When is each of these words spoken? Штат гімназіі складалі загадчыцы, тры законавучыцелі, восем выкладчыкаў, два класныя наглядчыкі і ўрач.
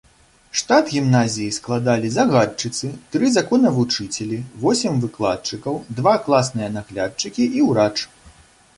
Штат 0.59 0.87
гімназіі 0.93 1.53
складалі 1.57 2.09
загадчыцы, 2.15 2.91
тры 3.15 3.31
законавучыцелі, 3.37 4.41
восем 4.67 4.93
выкладчыкаў, 5.07 5.81
два 6.03 6.19
класныя 6.27 6.75
наглядчыкі 6.79 7.43
і 7.59 7.69
ўрач. 7.73 7.97